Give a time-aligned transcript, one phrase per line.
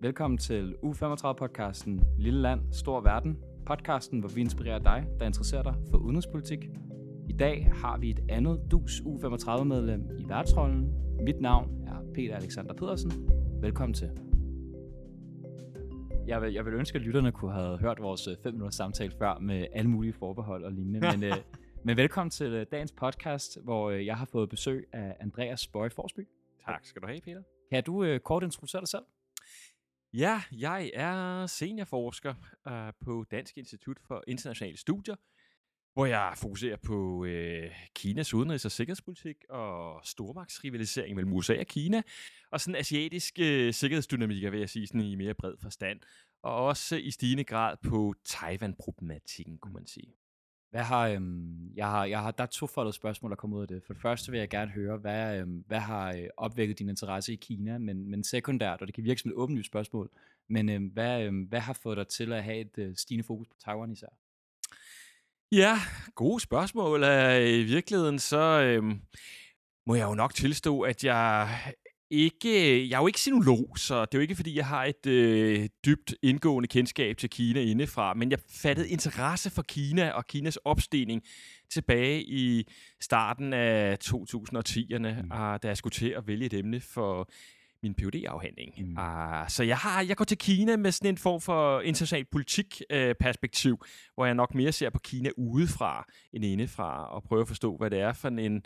[0.00, 3.38] Velkommen til U35-podcasten Lille Land, Stor Verden.
[3.66, 6.64] Podcasten, hvor vi inspirerer dig, der interesserer dig for udenrigspolitik.
[7.28, 10.92] I dag har vi et andet DUS U35-medlem i værtsrollen.
[11.24, 13.10] Mit navn er Peter Alexander Pedersen.
[13.60, 14.10] Velkommen til.
[16.26, 19.38] Jeg vil, jeg vil ønske, at lytterne kunne have hørt vores 5 minutters samtale før
[19.38, 21.00] med alle mulige forbehold og lignende.
[21.00, 21.36] Men, øh,
[21.84, 25.90] men velkommen til øh, dagens podcast, hvor øh, jeg har fået besøg af Andreas Bøje
[25.90, 26.28] Forsby.
[26.64, 27.42] Tak skal du have, Peter.
[27.72, 29.02] Kan du øh, kort introducere dig selv?
[30.12, 32.34] Ja, jeg er seniorforsker
[32.70, 35.16] uh, på Dansk Institut for Internationale Studier,
[35.94, 37.28] hvor jeg fokuserer på uh,
[37.94, 42.02] Kinas udenrigs- og sikkerhedspolitik og stormagtsrivalisering mellem USA og Kina,
[42.50, 46.00] og sådan asiatiske øh, uh, sikkerhedsdynamik, vil jeg sige, sådan i mere bred forstand,
[46.42, 50.14] og også i stigende grad på Taiwan-problematikken, kunne man sige.
[50.70, 53.68] Hvad har, øhm, jeg har, jeg har, der er tofoldet spørgsmål, der kommer ud af
[53.68, 53.82] det.
[53.86, 57.32] For det første vil jeg gerne høre, hvad, øhm, hvad har øh, opvækket din interesse
[57.32, 60.10] i Kina, men, men sekundært, og det kan virke som et åbenlyst spørgsmål,
[60.48, 63.48] men øhm, hvad, øhm, hvad har fået dig til at have et øh, stigende fokus
[63.48, 64.06] på Taiwan især?
[65.52, 65.78] Ja,
[66.14, 67.04] gode spørgsmål.
[67.04, 69.00] Øh, I virkeligheden så øhm,
[69.86, 71.48] må jeg jo nok tilstå, at jeg
[72.10, 75.06] ikke, jeg er jo ikke sinolog, så det er jo ikke, fordi jeg har et
[75.06, 80.56] øh, dybt indgående kendskab til Kina indefra, men jeg fattede interesse for Kina og Kinas
[80.56, 81.22] opstigning
[81.70, 82.66] tilbage i
[83.00, 85.30] starten af 2010'erne, mm.
[85.62, 87.30] da jeg skulle til at vælge et emne for
[87.82, 88.96] min phd afhandling mm.
[88.98, 92.82] Uh, så jeg har jeg går til Kina med sådan en form for international politik
[92.94, 93.84] uh, perspektiv,
[94.14, 97.90] hvor jeg nok mere ser på Kina udefra end indefra, og prøver at forstå, hvad
[97.90, 98.62] det er for en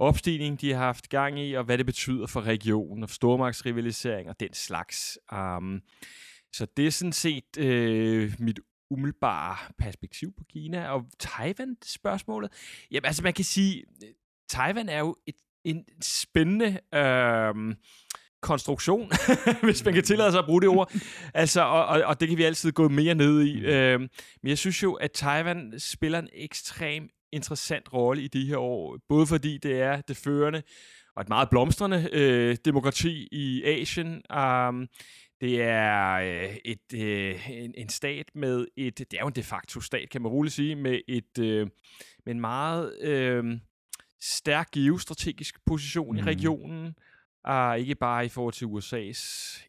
[0.00, 4.40] opstigning, de har haft gang i, og hvad det betyder for regionen, og stormagtsrivalisering og
[4.40, 5.18] den slags.
[5.32, 5.80] Um,
[6.52, 10.88] så det er sådan set øh, mit umiddelbare perspektiv på Kina.
[10.88, 12.50] Og Taiwan-spørgsmålet?
[12.90, 13.84] Jamen, altså man kan sige,
[14.48, 16.80] Taiwan er jo et, en spændende...
[16.94, 17.76] Øh,
[18.42, 19.10] konstruktion,
[19.62, 20.92] hvis man kan tillade sig at bruge det ord.
[21.34, 23.60] Altså, og, og, og det kan vi altid gå mere ned i.
[23.60, 24.08] Øh, men
[24.48, 29.26] jeg synes jo, at Taiwan spiller en ekstrem interessant rolle i de her år, både
[29.26, 30.62] fordi det er det førende
[31.16, 34.22] og et meget blomstrende øh, demokrati i Asien.
[34.36, 34.88] Um,
[35.40, 39.42] det er øh, et, øh, en, en stat med et, det er jo en de
[39.42, 41.68] facto stat, kan man roligt sige, med et øh,
[42.26, 43.44] med en meget øh,
[44.20, 46.18] stærk geostrategisk position mm.
[46.18, 46.94] i regionen.
[47.48, 49.22] Uh, ikke bare i forhold til USA's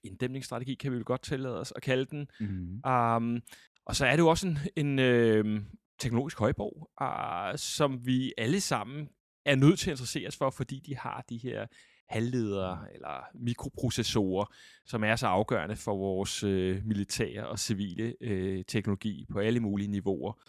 [0.03, 2.27] inddæmningsstrategi, kan vi jo godt tillade os at kalde den.
[2.39, 2.91] Mm.
[2.91, 3.41] Um,
[3.85, 5.61] og så er det jo også en, en øh,
[6.01, 9.09] teknologisk højborg, uh, som vi alle sammen
[9.45, 11.65] er nødt til at interessere os for, fordi de har de her
[12.09, 14.45] halvledere eller mikroprocessorer,
[14.85, 19.87] som er så afgørende for vores øh, militære og civile øh, teknologi på alle mulige
[19.87, 20.41] niveauer.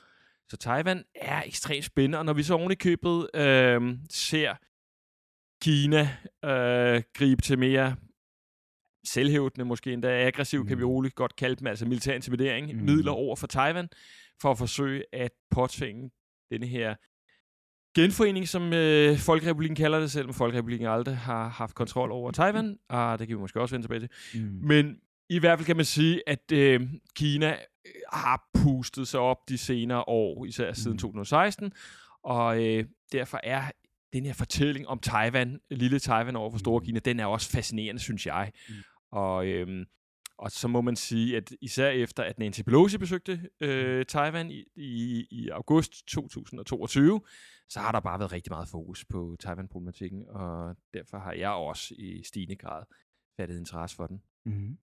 [0.49, 4.55] Så Taiwan er ekstremt spændende, og når vi så oven i købet øh, ser
[5.63, 7.97] Kina øh, gribe til mere
[9.05, 10.67] selvhævdende, måske endda aggressiv, mm.
[10.67, 10.91] kan vi mm.
[10.91, 12.83] roligt godt kalde dem, altså militær intimidering, mm.
[12.85, 13.89] midler over for Taiwan,
[14.41, 16.11] for at forsøge at påtvinge
[16.51, 16.95] denne her
[17.95, 23.19] genforening, som øh, Folkerepubliken kalder det, selvom Folkerepubliken aldrig har haft kontrol over Taiwan, og
[23.19, 24.11] det kan vi måske også vende tilbage til.
[24.35, 24.59] Mm.
[24.63, 24.97] Men
[25.29, 26.81] i hvert fald kan man sige, at øh,
[27.17, 30.99] Kina øh, har pustet sig op de senere år, især siden mm.
[30.99, 31.73] 2016,
[32.25, 33.71] og øh, derfor er
[34.13, 36.85] den her fortælling om Taiwan, lille Taiwan over for Store mm.
[36.85, 38.53] Kina, den er også fascinerende, synes jeg.
[38.69, 38.75] Mm.
[39.13, 39.85] Og, øhm,
[40.43, 44.05] og så må man sige, at især efter, at Nancy Pelosi besøgte øh, mm.
[44.05, 47.21] Taiwan i, i, i august 2022,
[47.69, 51.95] så har der bare været rigtig meget fokus på Taiwan-problematikken, og derfor har jeg også
[51.99, 52.83] i stigende grad
[53.37, 54.23] fattet interesse for den.
[54.47, 54.79] Mm-hmm.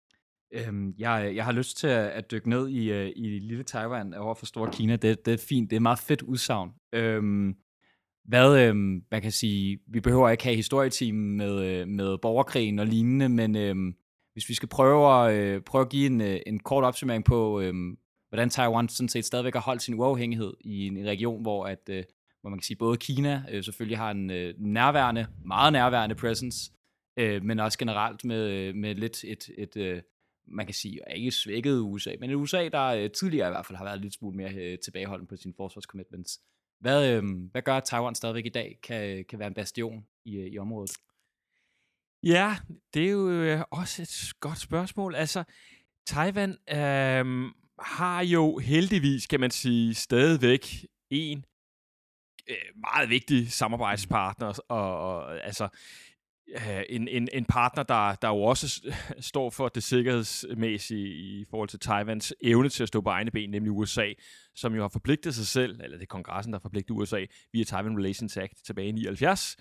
[0.54, 4.14] Øhm, jeg, jeg har lyst til at, at dykke ned i, uh, i lille Taiwan
[4.14, 4.96] over for Store Kina.
[4.96, 5.70] Det, det er fint.
[5.70, 6.72] Det er meget fedt udsagn.
[6.94, 7.56] Øhm,
[8.26, 8.76] hvad, øh,
[9.12, 13.56] man kan sige, vi behøver ikke have historietimen med, øh, med borgerkrigen og lignende, men
[13.56, 13.94] øh,
[14.36, 17.62] hvis vi skal prøve at, øh, prøve at give en, øh, en kort opsummering på,
[17.62, 17.74] øh,
[18.30, 21.90] hvordan Taiwan sådan set stadigvæk har holdt sin uafhængighed i en, en region, hvor, at,
[21.90, 22.04] øh,
[22.42, 26.72] hvor man kan sige, både Kina øh, selvfølgelig har en øh, nærværende, meget nærværende presence,
[27.18, 30.02] øh, men også generelt med, øh, med lidt et, et øh,
[30.48, 33.78] man kan sige, ikke svækket USA, men et USA, der øh, tidligere i hvert fald
[33.78, 36.40] har været lidt smule mere øh, tilbageholden på sine forsvarscommitments.
[36.80, 40.38] Hvad, øh, hvad gør, at Taiwan stadigvæk i dag kan, kan være en bastion i,
[40.38, 40.92] øh, i området?
[42.26, 42.56] Ja,
[42.94, 45.16] det er jo øh, også et godt spørgsmål.
[45.16, 45.44] Altså,
[46.08, 51.46] Taiwan øh, har jo heldigvis, kan man sige, stadigvæk en
[52.50, 55.68] øh, meget vigtig samarbejdspartner, og, og altså
[56.56, 58.94] øh, en, en, en partner, der, der jo også
[59.32, 63.50] står for det sikkerhedsmæssige i forhold til Taiwans evne til at stå på egne ben,
[63.50, 64.14] nemlig USA,
[64.56, 67.64] som jo har forpligtet sig selv, eller det er kongressen, der har forpligtet USA, via
[67.64, 69.58] Taiwan Relations Act tilbage i 79,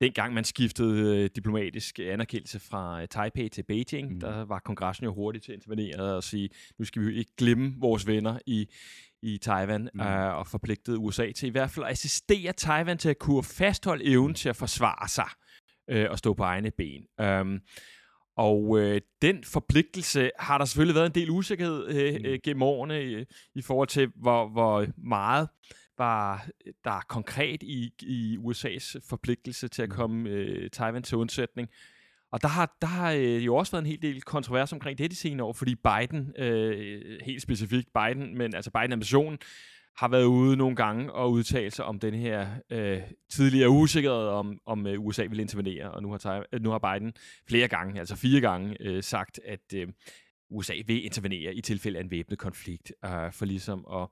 [0.00, 4.20] dengang man skiftede øh, diplomatisk anerkendelse fra øh, Taipei til Beijing, mm.
[4.20, 7.36] der var kongressen jo hurtigt til at intervenere og sige, nu skal vi jo ikke
[7.36, 8.68] glemme vores venner i,
[9.22, 10.00] i Taiwan, mm.
[10.00, 14.04] øh, og forpligtede USA til i hvert fald at assistere Taiwan til at kunne fastholde
[14.04, 15.28] evnen til at forsvare sig
[15.90, 17.06] øh, og stå på egne ben.
[17.22, 17.60] Um,
[18.36, 22.24] og øh, den forpligtelse har der selvfølgelig været en del usikkerhed øh, mm.
[22.24, 25.48] øh, gennem årene i, i forhold til, hvor, hvor meget
[25.98, 26.46] var
[26.84, 29.94] der er konkret i, i USA's forpligtelse til at mm.
[29.94, 31.68] komme øh, Taiwan til undsætning.
[32.32, 35.10] Og der har, der har øh, jo også været en hel del kontrovers omkring det
[35.10, 39.38] de senere år, fordi Biden, øh, helt specifikt Biden, men altså Biden-administrationen,
[39.96, 43.00] har været ude nogle gange og udtalt sig om den her øh,
[43.30, 47.12] tidligere usikkerhed om, om øh, USA vil intervenere, og nu har, øh, nu har Biden
[47.48, 49.88] flere gange, altså fire gange, øh, sagt, at øh,
[50.50, 54.08] USA vil intervenere i tilfælde af en væbnet konflikt, øh, for ligesom at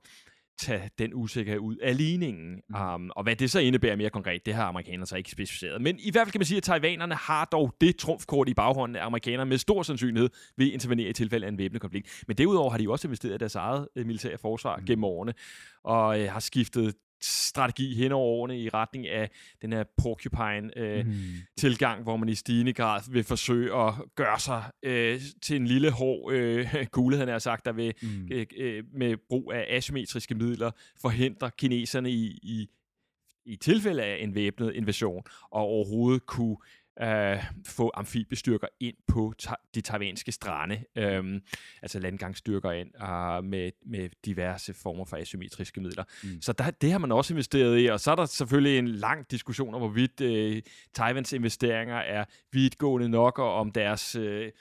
[0.59, 2.61] tage den usikkerhed ud af ligningen.
[2.69, 2.75] Mm.
[2.75, 5.81] Um, og hvad det så indebærer mere konkret, det har amerikanerne så ikke specificeret.
[5.81, 8.95] Men i hvert fald kan man sige, at taiwanerne har dog det trumfkort i baghånden,
[8.95, 12.23] at amerikanerne med stor sandsynlighed vil intervenere i tilfælde af en væbnet konflikt.
[12.27, 14.85] Men derudover har de jo også investeret i deres eget øh, militære forsvar mm.
[14.85, 15.33] gennem årene,
[15.83, 19.29] og øh, har skiftet strategi hen over årene i retning af
[19.61, 22.03] den her porcupine-tilgang, øh, mm.
[22.03, 26.33] hvor man i stigende grad vil forsøge at gøre sig øh, til en lille hård
[26.33, 28.27] øh, kugle, han har sagt, der vil mm.
[28.31, 32.69] øh, øh, med brug af asymmetriske midler forhindre kineserne i, i,
[33.45, 36.84] i tilfælde af en væbnet invasion, og overhovedet kunne øh,
[37.67, 41.41] få amfibiestyrker ind på ta- de taiwanske strande, øh,
[41.81, 46.03] altså landgangsstyrker ind uh, med, med diverse former for asymmetriske midler.
[46.23, 46.41] Mm.
[46.41, 49.31] Så der, det har man også investeret i, og så er der selvfølgelig en lang
[49.31, 50.61] diskussion om, hvorvidt øh,
[50.93, 54.15] Taiwans investeringer er vidtgående nok, og om deres...
[54.15, 54.51] Øh,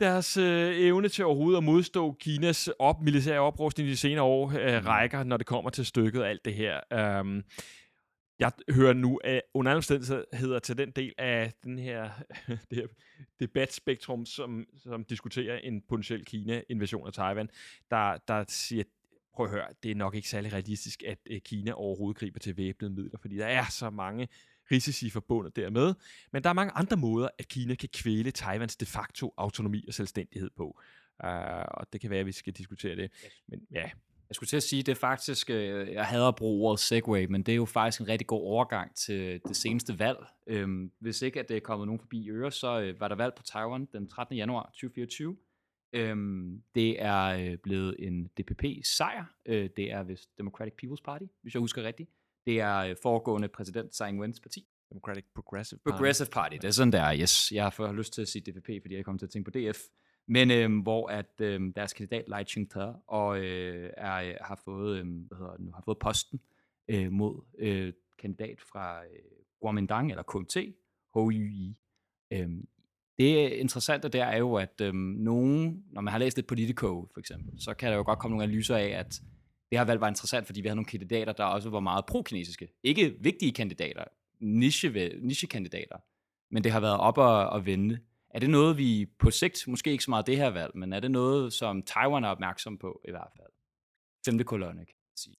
[0.00, 4.80] deres øh, evne til overhovedet at modstå Kinas op, militære oprustning de senere år øh,
[4.80, 4.86] mm.
[4.86, 6.80] rækker, når det kommer til stykket alt det her.
[7.20, 7.42] Um,
[8.38, 12.10] jeg hører nu af under alle omstændigheder til den del af den her,
[12.70, 12.86] det her
[13.40, 17.48] debatspektrum, som, som diskuterer en potentiel Kina-invasion af Taiwan,
[17.90, 18.84] der, der siger,
[19.34, 22.92] prøv at høre, det er nok ikke særlig realistisk, at Kina overhovedet griber til væbnede
[22.92, 24.28] midler, fordi der er så mange
[24.72, 25.94] risici forbundet dermed.
[26.32, 29.94] Men der er mange andre måder, at Kina kan kvæle Taiwans de facto autonomi og
[29.94, 30.80] selvstændighed på.
[31.24, 33.12] Uh, og det kan være, at vi skal diskutere det.
[33.48, 33.90] Men ja,
[34.32, 37.26] jeg skulle til at sige, det er faktisk, øh, jeg hader at bruge ordet segway,
[37.26, 40.18] men det er jo faktisk en rigtig god overgang til det seneste valg.
[40.46, 43.34] Øhm, hvis ikke at det er kommet nogen forbi øre, så øh, var der valg
[43.34, 44.36] på Taiwan den 13.
[44.36, 45.36] januar 2024.
[45.92, 49.24] Øhm, det er øh, blevet en DPP-sejr.
[49.46, 52.10] det er vist Democratic People's Party, hvis jeg husker rigtigt.
[52.46, 54.66] Det er foregående præsident Tsai Ing-wens parti.
[54.90, 55.96] Democratic Progressive Party.
[55.96, 57.52] Progressive Party, det er sådan der, yes.
[57.52, 59.78] Jeg har lyst til at sige DPP, fordi jeg kom til at tænke på DF.
[60.26, 64.98] Men øh, hvor at øh, deres kandidat Lai Ching-te og øh, er, øh, har fået
[64.98, 66.40] øh, hvad hedder nu, har fået posten
[66.88, 69.22] øh, mod øh, kandidat fra øh,
[69.60, 70.56] Kuomintang eller KMT,
[71.14, 71.76] HYI.
[72.32, 72.48] Øh,
[73.18, 77.20] det interessante der er jo, at øh, nogen, når man har læst et Politico for
[77.20, 79.22] eksempel, så kan der jo godt komme nogle analyser af, at
[79.70, 82.68] det her valg var interessant, fordi vi havde nogle kandidater, der også var meget pro-kinesiske.
[82.82, 84.04] Ikke vigtige kandidater,
[84.40, 85.96] niche, niche-kandidater,
[86.50, 87.98] men det har været op og, og vende.
[88.34, 91.00] Er det noget, vi på sigt, måske ikke så meget det her valg, men er
[91.00, 93.52] det noget, som Taiwan er opmærksom på i hvert fald?
[94.24, 95.36] Femte kolonne, kan man sige.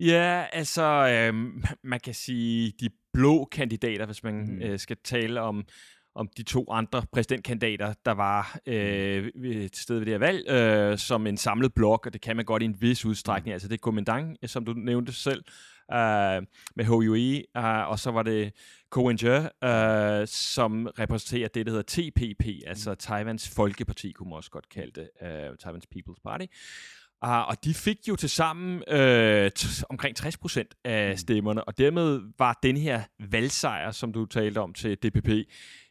[0.00, 1.34] Ja, altså, øh,
[1.92, 4.62] man kan sige, de blå kandidater, hvis man mm.
[4.62, 5.66] øh, skal tale om,
[6.14, 9.32] om de to andre præsidentkandidater, der var øh,
[9.72, 12.44] til stede ved det her valg, øh, som en samlet blok, og det kan man
[12.44, 13.52] godt i en vis udstrækning.
[13.52, 13.52] Mm.
[13.52, 15.44] Altså det er Kuomintang, som du nævnte selv,
[15.92, 16.42] øh,
[16.76, 18.52] med HUE, øh, og så var det
[18.90, 22.96] Koen-je, øh, som repræsenterer det, der hedder TPP, altså mm.
[22.96, 26.46] Taiwans Folkeparti, kunne man også godt kalde det, uh, Taiwans People's Party.
[27.24, 29.50] Uh, og de fik jo til sammen uh,
[29.90, 31.16] omkring 60 procent af mm.
[31.16, 35.30] stemmerne, og dermed var den her valgsejr, som du talte om til DPP,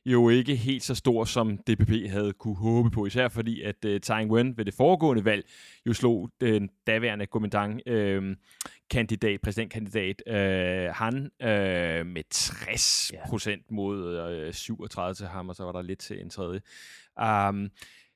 [0.05, 3.97] jo ikke helt så stor, som DPP havde kunne håbe på, især fordi, at uh,
[3.97, 5.45] Tsai Ing-wen ved det foregående valg
[5.85, 10.35] jo slog den daværende Kuomintang-kandidat, uh, præsidentkandidat, uh,
[10.95, 13.75] han uh, med 60 procent yeah.
[13.75, 16.61] mod uh, 37 til ham, og så var der lidt til en tredje.
[17.49, 17.69] Um,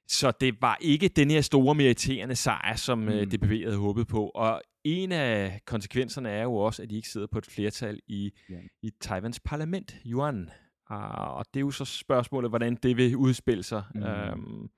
[0.08, 3.30] så det var ikke den her store meriterende sejr, som mm.
[3.30, 4.30] DPP havde håbet på.
[4.30, 8.32] Og en af konsekvenserne er jo også, at de ikke sidder på et flertal i,
[8.52, 8.64] yeah.
[8.82, 10.50] i Taiwans parlament, Yuan.
[10.92, 14.04] Uh, og det er jo så spørgsmålet, hvordan det vil udspille sig mm.
[14.34, 14.70] um,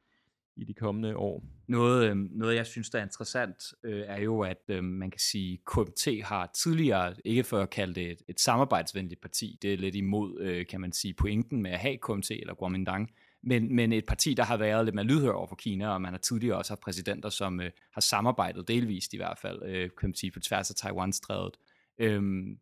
[0.56, 1.44] i de kommende år.
[1.68, 5.20] Noget, øh, noget jeg synes, der er interessant, øh, er jo, at øh, man kan
[5.20, 9.78] sige, KMT har tidligere, ikke for at kalde det et, et samarbejdsvenligt parti, det er
[9.78, 13.10] lidt imod, øh, kan man sige, pointen med at have KMT eller Kuomintang,
[13.44, 16.14] men, men et parti, der har været lidt mere lydhør over for Kina, og man
[16.14, 20.10] har tidligere også haft præsidenter, som øh, har samarbejdet delvist i hvert fald, øh, kan
[20.10, 21.58] man sige, på tværs af Taiwan-strædet.
[21.98, 22.60] Øhm,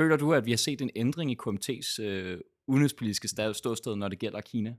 [0.00, 4.18] Føler du, at vi har set en ændring i KMT's øh, udenrigspolitiske ståsted, når det
[4.18, 4.76] gælder Kina?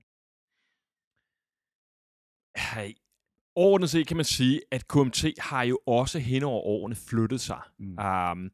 [2.58, 2.94] Hey.
[3.56, 7.62] Overordnet set kan man sige, at KMT har jo også hen over årene flyttet sig.
[7.78, 7.98] Mm.
[8.00, 8.52] Um,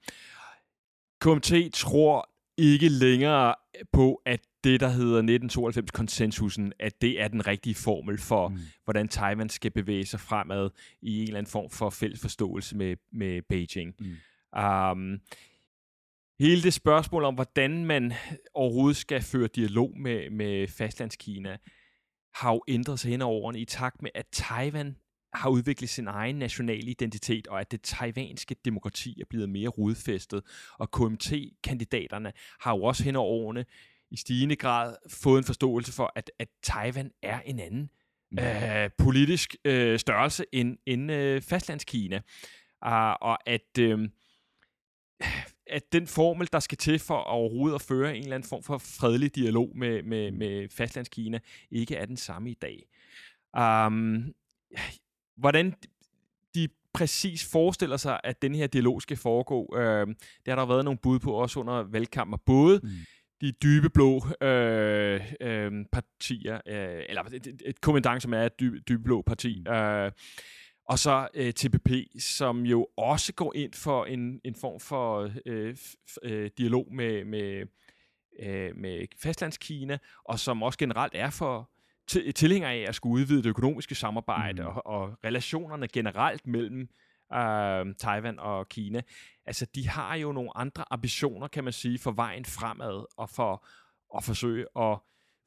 [1.22, 3.56] KMT tror ikke længere
[3.92, 8.58] på, at det, der hedder 1992-konsensusen, at det er den rigtige formel for, mm.
[8.84, 10.70] hvordan Taiwan skal bevæge sig fremad
[11.02, 13.96] i en eller anden form for fælles forståelse med, med Beijing.
[14.00, 14.60] Mm.
[14.62, 15.20] Um,
[16.40, 18.14] hele det spørgsmål om, hvordan man
[18.54, 21.58] overhovedet skal føre dialog med, med fastlandskina,
[22.36, 24.96] har jo ændret sig hen over årene i takt med, at Taiwan
[25.34, 30.44] har udviklet sin egen nationale identitet, og at det taiwanske demokrati er blevet mere rodfæstet.
[30.80, 32.32] Og KMT-kandidaterne
[32.62, 33.66] har jo også hen over årene
[34.12, 37.90] i stigende grad fået en forståelse for, at, at Taiwan er en anden
[38.32, 38.40] mm.
[38.40, 42.22] øh, politisk øh, størrelse end, end øh, fastlandskina.
[42.86, 44.10] Uh, og at, øh,
[45.68, 48.78] at den formel, der skal til for overhovedet at føre en eller anden form for
[48.78, 50.38] fredelig dialog med, med, mm.
[50.38, 51.40] med fastlandskina,
[51.72, 52.88] ikke er den samme i dag.
[53.58, 54.34] Um,
[55.38, 55.74] hvordan
[56.56, 60.86] de præcis forestiller sig, at den her dialog skal foregå, øh, det har der været
[60.86, 62.40] nogle bud på også under valgkampen.
[62.46, 62.90] Både mm.
[63.41, 68.79] De dybe blå øh, øh, partier, øh, eller et, et kommandant, som er et dybe,
[68.79, 69.74] dybe blå parti, mm.
[69.74, 70.12] øh,
[70.89, 71.89] og så øh, TPP,
[72.20, 75.77] som jo også går ind for en, en form for øh,
[76.24, 77.67] øh, dialog med, med,
[78.39, 81.70] øh, med fastlandskina, og som også generelt er for
[82.36, 84.67] tilhænger af at skulle udvide det økonomiske samarbejde mm.
[84.67, 86.89] og, og relationerne generelt mellem
[87.34, 89.02] øh, Taiwan og Kina.
[89.46, 93.68] Altså, de har jo nogle andre ambitioner, kan man sige, for vejen fremad og for
[94.18, 95.00] at forsøge at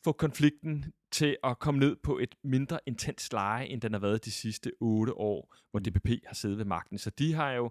[0.04, 4.24] få konflikten til at komme ned på et mindre intens leje, end den har været
[4.24, 6.98] de sidste otte år, hvor DPP har siddet ved magten.
[6.98, 7.70] Så de har jo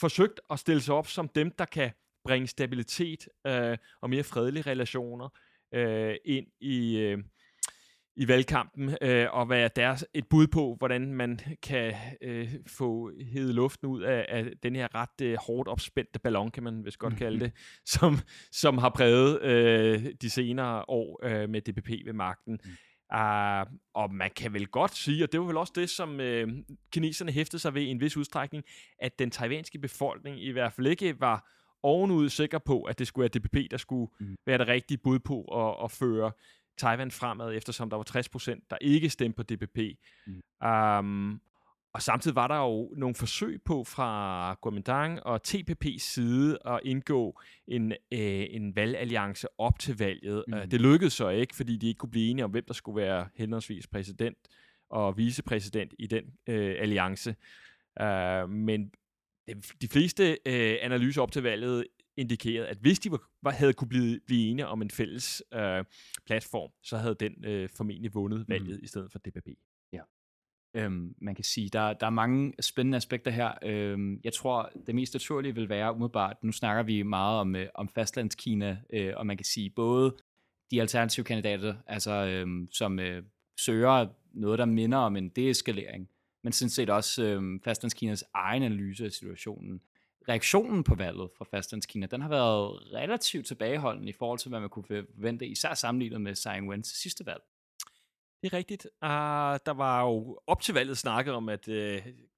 [0.00, 1.90] forsøgt at stille sig op som dem, der kan
[2.24, 5.28] bringe stabilitet øh, og mere fredelige relationer
[5.74, 7.18] øh, ind i, øh,
[8.16, 13.52] i valgkampen, øh, og hvad deres et bud på, hvordan man kan øh, få hede
[13.52, 17.16] luften ud af, af den her ret øh, hårdt opspændte ballon, kan man vist godt
[17.16, 17.52] kalde det,
[17.94, 18.18] som,
[18.52, 22.60] som har præget øh, de senere år øh, med DPP ved magten.
[22.64, 22.70] Mm.
[23.14, 26.48] Uh, og man kan vel godt sige, og det var vel også det, som øh,
[26.92, 28.64] kineserne hæftede sig ved i en vis udstrækning,
[28.98, 31.50] at den taiwanske befolkning i hvert fald ikke var
[31.82, 34.36] ovenud sikker på, at det skulle være DPP, der skulle mm.
[34.46, 36.32] være det rigtige bud på at, at føre
[36.78, 39.78] Taiwan fremad, eftersom der var 60 procent, der ikke stemte på DPP.
[40.26, 40.68] Mm.
[40.68, 41.40] Um,
[41.94, 47.40] og samtidig var der jo nogle forsøg på fra Kuomintang og TPP's side at indgå
[47.68, 50.44] en, øh, en valgalliance op til valget.
[50.48, 50.54] Mm.
[50.54, 53.02] Uh, det lykkedes så ikke, fordi de ikke kunne blive enige om, hvem der skulle
[53.02, 54.38] være henholdsvis præsident
[54.90, 57.36] og vicepræsident i den øh, alliance.
[58.00, 58.90] Uh, men
[59.80, 61.84] de fleste øh, analyser op til valget
[62.16, 63.10] indikeret, at hvis de
[63.42, 65.84] var, havde kunne blive, blive enige om en fælles øh,
[66.26, 68.48] platform, så havde den øh, formentlig vundet mm.
[68.48, 68.84] valget mm.
[68.84, 69.48] i stedet for DPP.
[69.92, 70.00] Ja.
[70.76, 73.52] Øhm, man kan sige, der, der er mange spændende aspekter her.
[73.62, 77.68] Øhm, jeg tror, det mest naturlige vil være umiddelbart, nu snakker vi meget om, øh,
[77.74, 80.16] om fastlandskina, øh, og man kan sige både
[80.70, 83.22] de alternative kandidater, altså øh, som øh,
[83.58, 86.08] søger noget, der minder om en deeskalering,
[86.44, 89.80] men sådan set også øh, fastlandskinas egen analyse af situationen
[90.28, 94.68] reaktionen på valget fra fastlandskina, den har været relativt tilbageholdende i forhold til, hvad man
[94.68, 97.42] kunne forvente, især sammenlignet med Tsai Ing-wen til sidste valg.
[98.42, 98.86] Det er rigtigt.
[99.02, 99.08] Uh,
[99.66, 101.74] der var jo op til valget snakket om, at uh,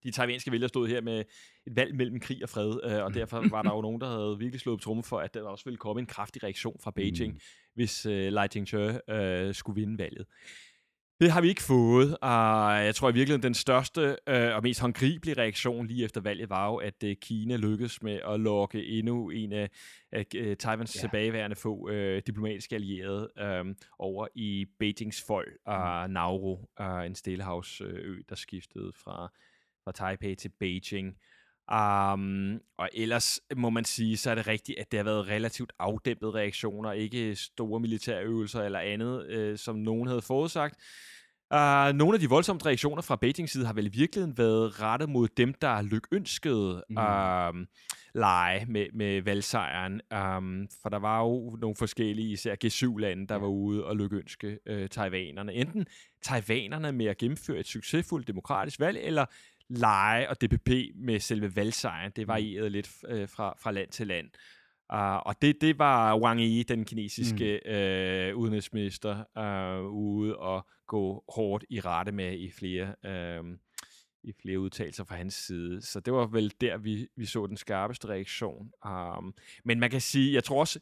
[0.03, 1.25] de taiwanske vælgere stod her med
[1.67, 4.39] et valg mellem krig og fred, uh, og derfor var der jo nogen, der havde
[4.39, 7.33] virkelig slået på trummen for, at der også ville komme en kraftig reaktion fra Beijing,
[7.33, 7.41] mm.
[7.75, 9.01] hvis uh, Lai Ching-che
[9.49, 10.27] uh, skulle vinde valget.
[11.21, 14.81] Det har vi ikke fået, og jeg tror i virkeligheden, den største øh, og mest
[14.81, 19.31] håndgribelige reaktion lige efter valget var jo, at øh, Kina lykkedes med at lokke endnu
[19.31, 19.71] en af,
[20.35, 21.01] øh, Taiwans ja.
[21.01, 23.65] tilbageværende få øh, diplomatiske allierede øh,
[23.99, 26.13] over i Beijings fold af mm.
[26.13, 29.33] Nauru, øh, en stillehavsø, der skiftede fra,
[29.85, 31.17] fra Taipei til Beijing.
[31.73, 35.73] Um, og ellers må man sige, så er det rigtigt, at det har været relativt
[35.79, 40.75] afdæmpede reaktioner, ikke store militære øvelser eller andet, øh, som nogen havde forudsagt.
[41.55, 45.09] Uh, nogle af de voldsomme reaktioner fra Beijing side har vel i virkeligheden været rettet
[45.09, 46.97] mod dem, der lykønskede mm.
[46.97, 47.67] uh,
[48.15, 49.93] lege med, med valgsejren.
[49.93, 54.87] Um, for der var jo nogle forskellige, især G7-lande, der var ude og lykønske uh,
[54.87, 55.55] taiwanerne.
[55.55, 55.87] Enten
[56.23, 59.25] taiwanerne med at gennemføre et succesfuldt demokratisk valg, eller
[59.69, 62.13] lege og DPP med selve valgsejren.
[62.17, 62.29] Det mm.
[62.29, 64.31] varierede lidt øh, fra, fra land til land.
[64.93, 67.71] Uh, og det, det var Wang Yi, den kinesiske mm.
[67.71, 73.49] øh, udenrigsminister, uh, ude og gå hårdt i rette med i flere, uh,
[74.25, 75.83] i flere udtalelser fra hans side.
[75.83, 78.71] Så det var vel der, vi, vi så den skarpeste reaktion.
[78.87, 80.81] Um, men man kan sige, jeg tror også,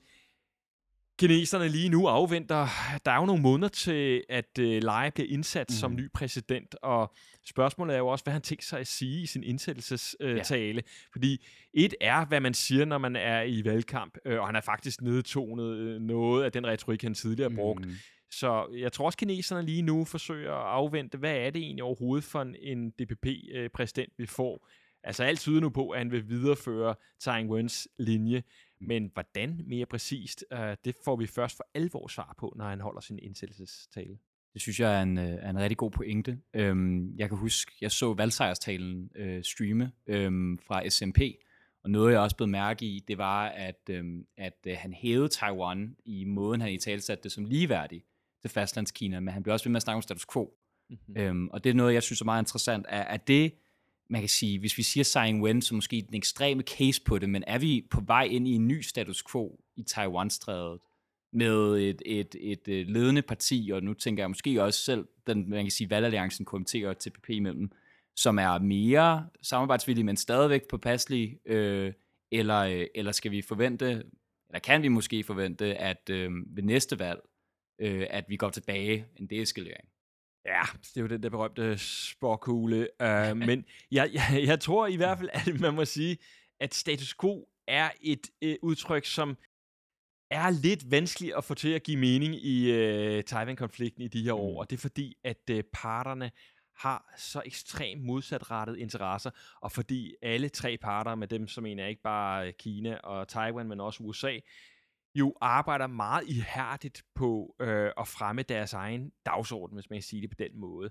[1.19, 2.69] kineserne lige nu afventer,
[3.05, 5.75] der er jo nogle måneder til, at uh, Lai bliver indsat mm.
[5.75, 7.15] som ny præsident, og
[7.47, 10.71] spørgsmålet er jo også, hvad han tænker sig at sige i sin indsættelsestale.
[10.71, 11.11] Uh, ja.
[11.13, 14.63] Fordi et er, hvad man siger, når man er i valgkamp, uh, og han har
[14.63, 17.87] faktisk nedtonet noget af den retorik, han tidligere har brugt.
[17.87, 17.93] Mm.
[18.31, 22.25] Så jeg tror også, kineserne lige nu forsøger at afvente, hvad er det egentlig overhovedet
[22.25, 24.69] for en DPP-præsident, vi får.
[25.05, 28.43] Altså alt tyder nu på, at han vil videreføre Tsai Ing-wens linje.
[28.81, 32.81] Men hvordan mere præcist, uh, det får vi først for alvor svar på, når han
[32.81, 34.19] holder sin indsættelsestale.
[34.55, 36.39] Det synes jeg er en, øh, er en rigtig god pointe.
[36.55, 41.19] Øhm, jeg kan huske, jeg så valgsejrstalen øh, streame øhm, fra SMP,
[41.85, 45.29] og noget jeg også blev mærke i, det var, at, øhm, at øh, han hævede
[45.29, 48.05] Taiwan i måden, han i tale satte det som ligeværdig
[48.41, 50.55] til fastlandskina, men han bliver også ved med at snakke om status quo.
[50.91, 51.17] Mm-hmm.
[51.17, 52.87] Øhm, og det er noget, jeg synes er meget interessant.
[52.89, 53.53] Er, er det,
[54.11, 57.31] man kan sige, hvis vi siger Tsai Ing-wen, så måske den ekstreme case på det,
[57.31, 60.81] men er vi på vej ind i en ny status quo i Taiwan-strædet
[61.35, 65.51] med et, et, et, et ledende parti, og nu tænker jeg måske også selv, den,
[65.51, 67.71] man kan sige, valgalliancen kommenterer til TPP imellem,
[68.17, 71.93] som er mere samarbejdsvillige, men stadigvæk påpasselige, øh,
[72.33, 73.87] eller, øh, eller skal vi forvente,
[74.49, 77.21] eller kan vi måske forvente, at øh, ved næste valg,
[77.79, 79.89] øh, at vi går tilbage en deeskalering.
[80.47, 82.89] Ja, det er jo den der berømte sporkugle.
[83.01, 86.19] Uh, men jeg, jeg, jeg tror i hvert fald, at man må sige,
[86.61, 89.37] at status quo er et øh, udtryk, som
[90.35, 94.33] er lidt vanskeligt at få til at give mening i uh, Taiwan-konflikten i de her
[94.33, 94.51] år.
[94.51, 94.57] Mm.
[94.57, 96.31] Og det er fordi, at uh, parterne
[96.77, 101.87] har så ekstremt modsatrettede interesser, og fordi alle tre parter, med dem som en er
[101.87, 104.39] ikke bare Kina og Taiwan, men også USA,
[105.15, 110.23] jo arbejder meget ihærdigt på øh, at fremme deres egen dagsorden, hvis man kan sige
[110.23, 110.91] det på den måde.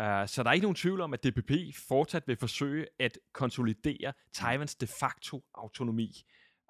[0.00, 1.52] Uh, så der er ikke nogen tvivl om, at DPP
[1.88, 6.22] fortsat vil forsøge at konsolidere Taiwans de facto autonomi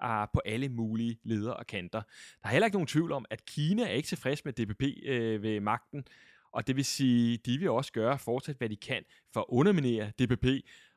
[0.05, 2.01] uh, på alle mulige ledere og kanter.
[2.41, 5.43] Der er heller ikke nogen tvivl om, at Kina er ikke tilfreds med DPP øh,
[5.43, 6.05] ved magten,
[6.53, 10.11] og det vil sige, de vil også gøre fortsat, hvad de kan for at underminere
[10.19, 10.45] DPP,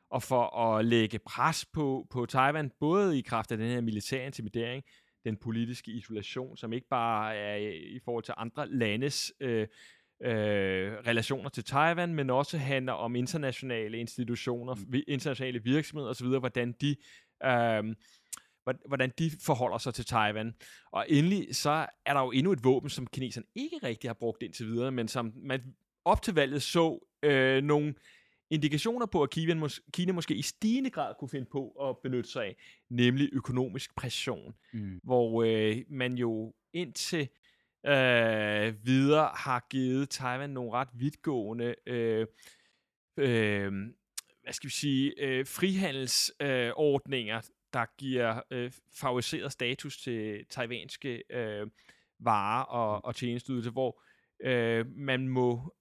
[0.09, 4.25] og for at lægge pres på, på Taiwan, både i kraft af den her militære
[4.25, 4.83] intimidering,
[5.25, 7.55] den politiske isolation, som ikke bare er
[7.95, 9.67] i forhold til andre landes øh,
[10.23, 14.93] øh, relationer til Taiwan, men også handler om internationale institutioner, mm.
[15.07, 16.95] internationale virksomheder osv., hvordan de
[17.45, 17.95] øh,
[18.87, 20.55] hvordan de forholder sig til Taiwan.
[20.91, 24.43] Og endelig så er der jo endnu et våben, som kineserne ikke rigtig har brugt
[24.43, 25.61] indtil videre, men som man
[26.05, 27.95] op til valget så øh, nogle
[28.49, 32.29] indikationer på, at Kina, mås- Kina måske i stigende grad kunne finde på at benytte
[32.29, 32.55] sig af,
[32.89, 34.99] nemlig økonomisk pression, mm.
[35.03, 37.29] hvor øh, man jo indtil
[37.85, 42.27] øh, videre har givet Taiwan nogle ret vidtgående øh,
[43.17, 43.71] øh,
[44.43, 47.41] hvad skal vi sige, øh, frihandelsordninger,
[47.77, 51.67] der giver øh, favoriseret status til taiwanske øh,
[52.19, 54.01] varer og, og tjenesteydelser, hvor
[54.43, 55.75] øh, man må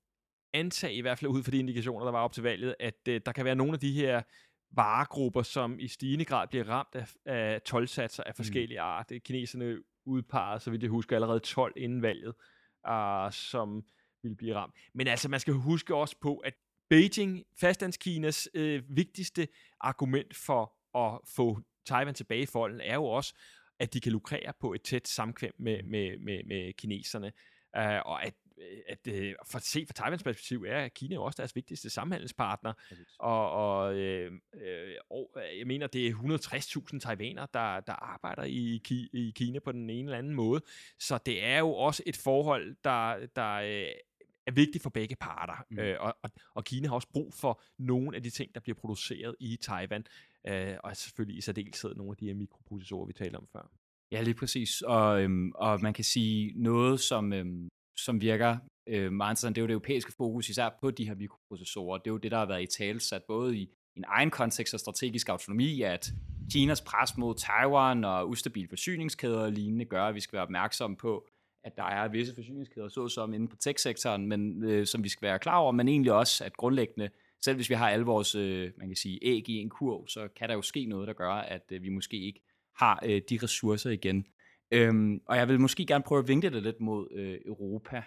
[0.52, 3.20] antage, i hvert fald ud fra de indikationer, der var op til valget, at øh,
[3.26, 4.22] der kan være nogle af de her
[4.70, 8.36] varegrupper, som i stigende grad bliver ramt af, af tolvsatser af mm.
[8.36, 8.86] forskellige mm.
[8.86, 9.12] art.
[9.24, 12.34] Kineserne udpegede, så vidt jeg husker, allerede 12 inden valget,
[12.88, 13.84] uh, som
[14.22, 14.74] vil blive ramt.
[14.94, 16.54] Men altså, man skal huske også på, at
[16.90, 19.48] Beijing, fastlandskinas øh, vigtigste
[19.80, 23.34] argument for at få Taiwan tilbage i folden, er jo også,
[23.78, 25.88] at de kan lukrere på et tæt samkvem med, mm.
[25.88, 27.32] med, med, med kineserne.
[27.78, 31.36] Uh, og at Øh, at øh, for se fra Taiwans perspektiv er Kina jo også
[31.36, 32.72] deres vigtigste samhandelspartner.
[33.18, 38.44] Og, og, øh, øh, og øh, jeg mener, det er 160.000 taiwanere, der, der arbejder
[38.44, 40.60] i, i Kina på den ene eller anden måde.
[40.98, 43.88] Så det er jo også et forhold, der, der øh,
[44.46, 45.64] er vigtigt for begge parter.
[45.70, 45.78] Mm.
[45.78, 48.76] Øh, og, og, og Kina har også brug for nogle af de ting, der bliver
[48.76, 50.06] produceret i Taiwan.
[50.48, 53.70] Øh, og selvfølgelig i særdeleshed nogle af de her mikroprocessorer, vi talte om før.
[54.12, 54.82] Ja, lige præcis.
[54.82, 58.56] Og, øhm, og man kan sige noget, som, øhm, som virker
[58.86, 61.98] øh, meget interessant, det er jo det europæiske fokus, især på de her mikroprocessorer.
[61.98, 64.74] Det er jo det, der har været i tale sat både i en egen kontekst
[64.74, 66.12] og strategisk autonomi, at
[66.52, 70.96] Kinas pres mod Taiwan og ustabile forsyningskæder og lignende gør, at vi skal være opmærksomme
[70.96, 71.26] på,
[71.64, 75.38] at der er visse forsyningskæder, såsom inden på tech-sektoren, men, øh, som vi skal være
[75.38, 77.10] klar over, men egentlig også, at grundlæggende,
[77.46, 80.28] selv hvis vi har alle vores øh, man kan sige, æg i en kurv, så
[80.36, 82.40] kan der jo ske noget, der gør, at øh, vi måske ikke
[82.76, 84.26] har øh, de ressourcer igen.
[84.70, 88.02] Øhm, og jeg vil måske gerne prøve at vinkle det lidt mod øh, Europa.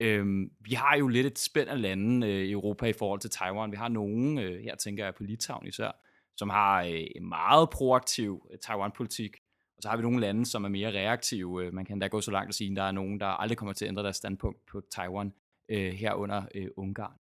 [0.00, 3.30] Øhm, vi har jo lidt et spænd af lande øh, i Europa i forhold til
[3.30, 3.70] Taiwan.
[3.70, 5.90] Vi har nogen, øh, her tænker jeg på Litauen især,
[6.36, 9.36] som har øh, en meget proaktiv øh, Taiwan-politik.
[9.76, 11.64] Og så har vi nogle lande, som er mere reaktive.
[11.64, 13.58] Øh, man kan da gå så langt at sige, at der er nogen, der aldrig
[13.58, 15.32] kommer til at ændre deres standpunkt på Taiwan,
[15.68, 17.16] øh, herunder øh, Ungarn.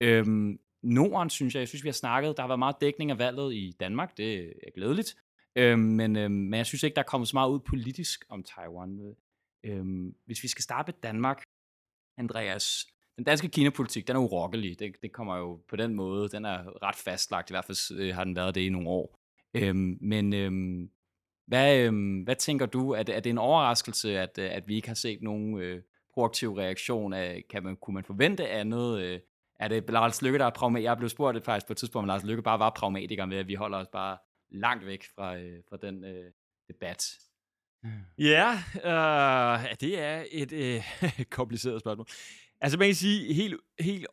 [0.00, 1.60] Øhm, Norden, synes jeg.
[1.60, 4.46] Jeg synes, vi har snakket, der har været meget dækning af valget i Danmark, det
[4.46, 5.16] er glædeligt.
[5.56, 8.42] Øhm, men, øhm, men jeg synes ikke, der er kommet så meget ud politisk om
[8.42, 9.14] Taiwan.
[9.64, 11.42] Øhm, hvis vi skal starte med Danmark,
[12.18, 14.78] Andreas, den danske Kina-politik, den er urokkelig.
[14.78, 18.14] Det, det kommer jo på den måde, den er ret fastlagt, i hvert fald øh,
[18.14, 19.18] har den været det i nogle år.
[19.54, 20.90] Øhm, men øhm,
[21.46, 24.88] hvad, øhm, hvad tænker du, at, det, er det en overraskelse, at, at vi ikke
[24.88, 25.82] har set nogen øh,
[26.14, 27.12] proaktiv reaktion?
[27.12, 29.00] Af, kan man, kunne man forvente andet?
[29.00, 29.20] Øh,
[29.58, 30.90] er det Lars Lykke, der er pragmatiker?
[30.90, 33.36] Jeg blev spurgt det faktisk på et tidspunkt, om Lars Lykke bare var pragmatiker med,
[33.36, 34.18] at vi holder os bare
[34.50, 36.32] langt væk fra, øh, fra den øh,
[36.68, 37.04] debat.
[38.18, 40.82] Ja, øh, det er et øh,
[41.38, 42.06] kompliceret spørgsmål.
[42.60, 44.06] Altså man kan sige, helt, helt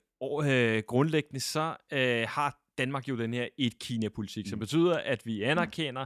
[0.44, 4.50] øh, grundlæggende, så øh, har Danmark jo den her et-Kina-politik, mm.
[4.50, 6.06] som betyder, at vi anerkender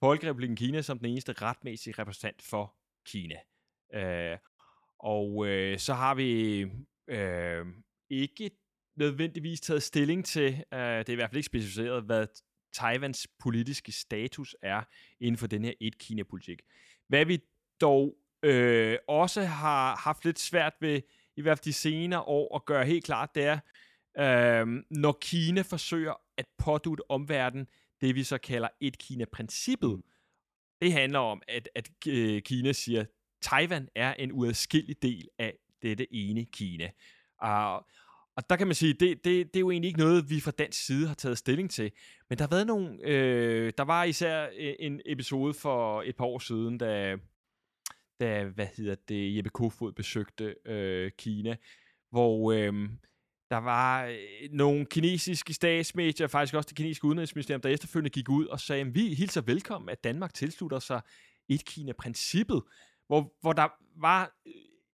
[0.00, 2.74] Folkerepubliken Kina som den eneste retmæssige repræsentant for
[3.06, 3.36] Kina.
[3.94, 4.38] Øh,
[4.98, 6.60] og øh, så har vi
[7.08, 7.66] øh,
[8.10, 8.50] ikke
[9.00, 12.26] nødvendigvis taget stilling til, øh, det er i hvert fald ikke specificeret, hvad
[12.72, 14.82] Taiwans politiske status er
[15.20, 16.62] inden for den her et-Kina-politik.
[17.08, 17.40] Hvad vi
[17.80, 21.00] dog øh, også har haft lidt svært ved,
[21.36, 23.58] i hvert fald de senere år, at gøre helt klart, det er,
[24.18, 27.66] øh, når Kina forsøger at pådute omverdenen
[28.00, 30.02] det, vi så kalder et-Kina-princippet.
[30.82, 33.04] Det handler om, at, at øh, Kina siger,
[33.42, 36.90] Taiwan er en uadskillelig del af dette ene Kina.
[37.44, 37.82] Uh,
[38.36, 40.50] og der kan man sige, det, det, det er jo egentlig ikke noget, vi fra
[40.50, 41.92] dansk side har taget stilling til.
[42.28, 42.98] Men der har været nogle...
[43.02, 47.16] Øh, der var især øh, en episode for et par år siden, da,
[48.20, 51.56] da hvad hedder det, Jeppe Kofod besøgte øh, Kina,
[52.10, 52.88] hvor øh,
[53.50, 54.16] der var øh,
[54.52, 58.94] nogle kinesiske statsmedier, faktisk også det kinesiske udenrigsministerium, der efterfølgende gik ud og sagde, at
[58.94, 61.00] vi hilser velkommen, at Danmark tilslutter sig
[61.48, 62.62] et Kina-princippet,
[63.06, 64.32] hvor, hvor der var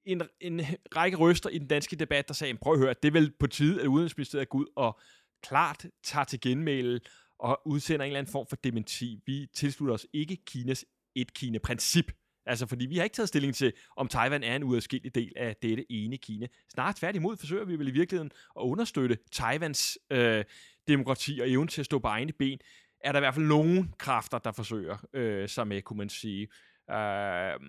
[0.06, 0.60] en, en
[0.96, 3.46] række røster i den danske debat, der sagde, prøv at høre, det er vel på
[3.46, 5.00] tide, at Udenrigsministeriet går ud og
[5.42, 7.00] klart tager til genmæle
[7.38, 9.20] og udsender en eller anden form for dementi.
[9.26, 12.12] Vi tilslutter os ikke Kinas et-Kina-princip.
[12.46, 15.56] Altså, fordi vi har ikke taget stilling til, om Taiwan er en uadskillelig del af
[15.62, 16.46] dette ene Kina.
[16.72, 20.44] Snart tværtimod forsøger vi vel i virkeligheden at understøtte Taiwans øh,
[20.88, 22.58] demokrati og evne til at stå på egne ben.
[23.04, 26.48] Er der i hvert fald nogen kræfter, der forsøger øh, sig med, kunne man sige.
[26.90, 27.60] Øh,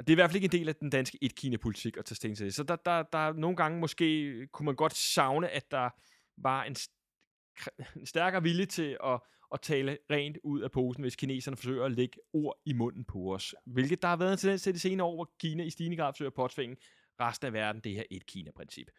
[0.00, 2.16] og det er i hvert fald ikke en del af den danske et-Kina-politik at tage
[2.16, 2.54] sten til det.
[2.54, 5.90] Så der, der, der nogle gange måske kunne man godt savne, at der
[6.36, 6.76] var en,
[7.96, 9.20] en stærkere vilje til at,
[9.52, 13.34] at tale rent ud af posen, hvis kineserne forsøger at lægge ord i munden på
[13.34, 13.54] os.
[13.66, 16.12] Hvilket der har været en tendens til de senere år, hvor Kina i stigende grad
[16.12, 16.76] forsøger at påtvinge
[17.20, 18.90] resten af verden det her et-Kina-princip.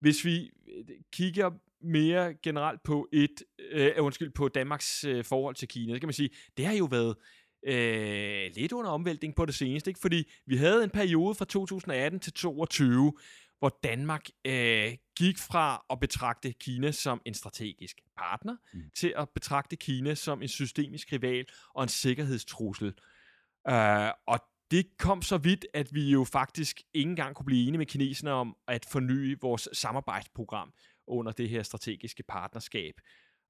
[0.00, 5.68] Hvis vi øh, kigger mere generelt på et øh, undskyld på Danmarks øh, forhold til
[5.68, 7.16] Kina, så kan man sige, det har jo været
[7.66, 10.00] øh, lidt under omvæltning på det seneste, ikke?
[10.00, 13.12] fordi vi havde en periode fra 2018 til 2022,
[13.58, 18.80] hvor Danmark øh, gik fra at betragte Kina som en strategisk partner, mm.
[18.96, 22.94] til at betragte Kina som en systemisk rival og en sikkerhedstrussel.
[23.68, 24.40] Øh, og
[24.70, 28.32] det kom så vidt, at vi jo faktisk ikke engang kunne blive enige med kineserne
[28.32, 30.72] om at forny vores samarbejdsprogram
[31.06, 32.94] under det her strategiske partnerskab.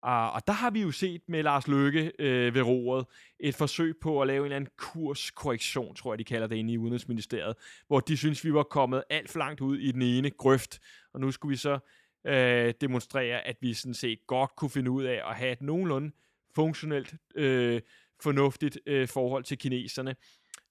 [0.06, 3.06] Uh, og der har vi jo set med Lars Løkke øh, ved roret
[3.40, 6.72] et forsøg på at lave en eller anden kurskorrektion, tror jeg, de kalder det inde
[6.72, 10.30] i Udenrigsministeriet, hvor de synes, vi var kommet alt for langt ud i den ene
[10.30, 10.80] grøft,
[11.14, 11.78] og nu skulle vi så
[12.26, 16.12] øh, demonstrere, at vi sådan set godt kunne finde ud af at have et nogenlunde
[16.54, 17.80] funktionelt, øh,
[18.22, 20.16] fornuftigt øh, forhold til kineserne.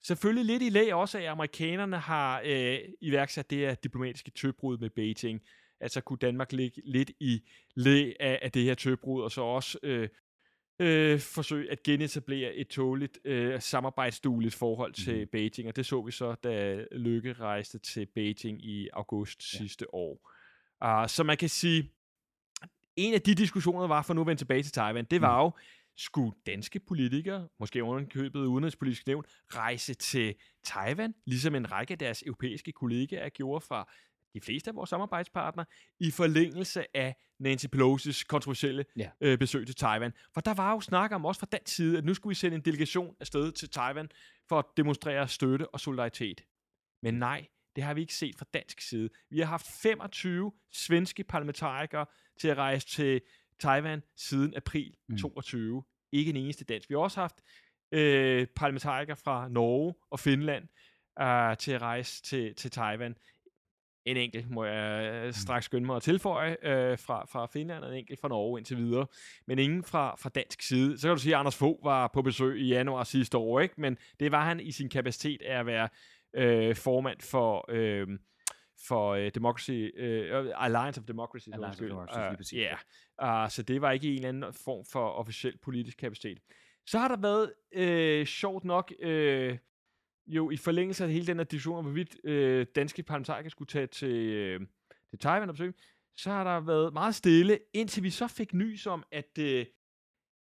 [0.02, 4.90] Selvfølgelig lidt i lag også, at amerikanerne har øh, iværksat det her diplomatiske tøbrud med
[4.90, 5.42] Beijing,
[5.80, 7.42] altså kunne Danmark ligge lidt i
[7.74, 10.08] læ af, af det her tøbrud, og så også øh,
[10.78, 15.28] øh, forsøge at genetablere et tåligt øh, samarbejdsdueligt forhold til mm.
[15.32, 19.58] Beijing, og det så vi så, da Lykke rejste til Beijing i august ja.
[19.58, 20.32] sidste år.
[20.84, 21.92] Uh, så man kan sige,
[22.96, 25.44] en af de diskussioner var, for nu at vende tilbage til Taiwan, det var mm.
[25.44, 25.50] jo,
[25.96, 30.34] skulle danske politikere, måske underkøbet udenrigspolitisk nævn, rejse til
[30.64, 33.92] Taiwan, ligesom en række af deres europæiske kollegaer gjorde fra
[34.36, 35.66] de fleste af vores samarbejdspartnere,
[36.00, 39.10] i forlængelse af Nancy Pelosi's kontroversielle ja.
[39.20, 40.12] øh, besøg til Taiwan.
[40.34, 42.54] For der var jo snak om også fra den side, at nu skulle vi sende
[42.54, 44.08] en delegation afsted til Taiwan
[44.48, 46.40] for at demonstrere støtte og solidaritet.
[47.02, 47.46] Men nej,
[47.76, 49.08] det har vi ikke set fra dansk side.
[49.30, 52.06] Vi har haft 25 svenske parlamentarikere
[52.40, 53.20] til at rejse til
[53.60, 55.18] Taiwan siden april mm.
[55.18, 55.84] 22.
[56.12, 56.88] Ikke en eneste dansk.
[56.88, 57.42] Vi har også haft
[57.92, 60.68] øh, parlamentarikere fra Norge og Finland
[61.20, 63.16] øh, til at rejse til, til Taiwan
[64.06, 67.90] en enkelt, må jeg øh, straks skynde mig at tilføje, øh, fra, fra Finland, og
[67.90, 69.06] en enkelt fra Norge indtil videre.
[69.46, 70.98] Men ingen fra, fra dansk side.
[70.98, 73.74] Så kan du sige, at Anders Fogh var på besøg i januar sidste år, ikke?
[73.80, 75.88] men det var han i sin kapacitet af at være
[76.36, 78.08] øh, formand for, øh,
[78.88, 81.48] for uh, Democracy, uh, Alliance of Democracy.
[81.52, 82.54] Alliance of Democracy.
[82.54, 82.76] Ja,
[83.22, 83.44] yeah.
[83.44, 86.38] uh, så det var ikke en eller anden form for officiel politisk kapacitet.
[86.86, 87.52] Så har der været,
[88.20, 89.08] uh, sjovt nok, uh,
[90.26, 93.86] jo i forlængelse af hele den her diskussion om, hvorvidt uh, danske parlamentarikere skulle tage
[93.86, 94.66] til, uh,
[95.10, 95.74] til Taiwan og besøge,
[96.16, 99.64] så har der været meget stille, indtil vi så fik nys om, at uh,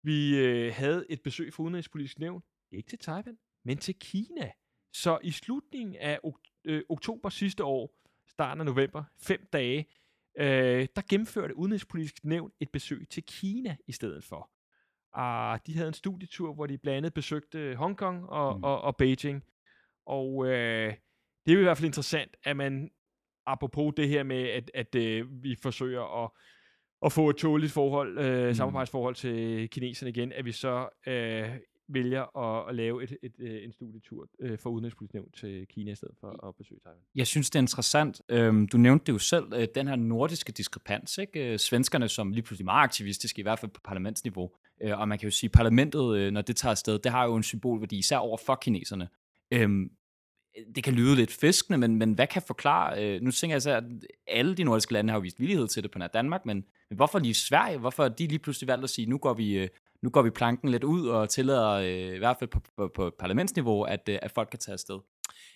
[0.04, 4.52] vi uh, havde et besøg fra Udenrigspolitisk Nævn, ikke til Taiwan, men til Kina.
[4.94, 7.94] Så i slutningen af ok- øh, oktober sidste år,
[8.28, 9.86] starten af november, fem dage,
[10.38, 14.52] øh, der gennemførte Udenrigspolitisk Nævn et besøg til Kina i stedet for.
[15.14, 18.64] Og de havde en studietur, hvor de blandt andet besøgte Hongkong og, mm.
[18.64, 19.44] og, og Beijing.
[20.06, 20.94] Og øh,
[21.46, 22.90] det er jo i hvert fald interessant, at man,
[23.46, 26.30] apropos det her med, at, at øh, vi forsøger at,
[27.06, 28.54] at få et tåligt forhold, øh, mm.
[28.54, 31.50] samarbejdsforhold til kineserne igen, at vi så øh,
[31.88, 35.68] vælger at, at lave et, et, et, øh, en studietur øh, for udenrigspolitisk nævn til
[35.68, 37.00] Kina i stedet for at besøge Taiwan.
[37.16, 38.22] Jeg synes, det er interessant.
[38.30, 41.18] Øhm, du nævnte det jo selv, øh, den her nordiske diskrepans.
[41.18, 41.58] Ikke?
[41.58, 44.52] Svenskerne som lige pludselig meget aktivistiske, i hvert fald på parlamentsniveau.
[44.94, 47.98] Og man kan jo sige, parlamentet, når det tager afsted, det har jo en symbolværdi,
[47.98, 49.08] især over for kineserne.
[49.56, 49.90] Øhm,
[50.76, 53.72] det kan lyde lidt fiskende, men, men hvad kan forklare, øh, nu tænker jeg så,
[53.72, 53.84] at
[54.28, 56.96] alle de nordiske lande har jo vist villighed til det på nær Danmark, men, men
[56.96, 57.78] hvorfor lige Sverige?
[57.78, 59.68] Hvorfor er de lige pludselig valgt at sige, nu går vi, øh,
[60.02, 63.16] nu går vi planken lidt ud og tillader, øh, i hvert fald på, på, på
[63.20, 65.00] parlamentsniveau, at, øh, at folk kan tage afsted.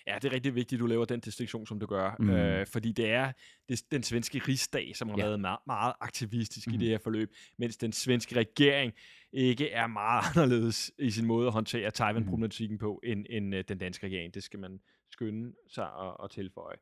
[0.06, 2.16] Ja, det er rigtig vigtigt, at du laver den distinktion, som du gør.
[2.18, 2.30] Mm.
[2.30, 3.32] Øh, fordi det er
[3.68, 5.24] det, den svenske rigsdag, som har ja.
[5.24, 6.74] været meget, meget aktivistisk mm.
[6.74, 8.92] i det her forløb, mens den svenske regering
[9.32, 13.78] ikke er meget anderledes i sin måde at håndtere Taiwan-problematikken på, end, end uh, den
[13.78, 14.34] danske regering.
[14.34, 16.76] Det skal man skynde sig at, at tilføje.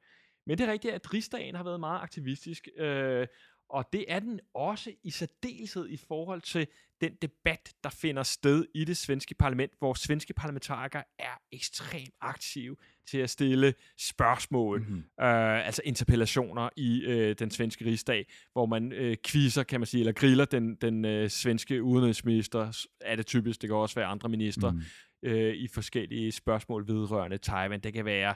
[0.47, 3.27] Men det er rigtigt, at rigsdagen har været meget aktivistisk, øh,
[3.69, 6.67] og det er den også i særdeleshed i forhold til
[7.01, 12.77] den debat, der finder sted i det svenske parlament, hvor svenske parlamentarikere er ekstremt aktive
[13.11, 14.99] til at stille spørgsmål, mm-hmm.
[14.99, 20.01] øh, altså interpellationer i øh, den svenske rigsdag, hvor man øh, quizzer, kan man sige,
[20.01, 24.29] eller griller den, den øh, svenske udenrigsminister, er det typisk, det kan også være andre
[24.29, 24.81] minister, mm.
[25.23, 27.81] øh, i forskellige spørgsmål vedrørende Taiwan.
[27.81, 28.35] Det kan være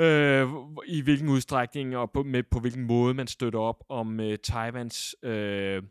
[0.00, 0.48] øh,
[0.86, 5.16] i hvilken udstrækning og på, med, på hvilken måde man støtter op om øh, Taiwans
[5.22, 5.82] øh,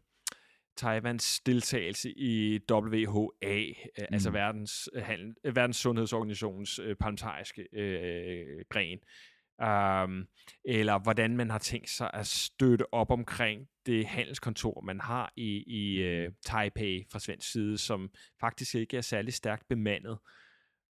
[0.78, 4.14] Taiwans deltagelse i WHA, øh, altså mm.
[4.14, 9.00] altså verdens, øh, handel, øh, verdens sundhedsorganisations øh, parlamentariske øh, gren.
[9.60, 10.28] Um,
[10.66, 15.64] eller hvordan man har tænkt sig at støtte op omkring det handelskontor, man har i,
[15.68, 18.10] i uh, Taipei fra svensk side, som
[18.40, 20.18] faktisk ikke er særlig stærkt bemandet.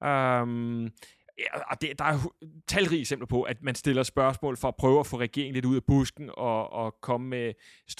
[0.06, 0.92] Um,
[1.38, 2.34] Ja, det, der er
[2.68, 5.76] talrige eksempler på, at man stiller spørgsmål for at prøve at få regeringen lidt ud
[5.76, 7.54] af busken og, og komme med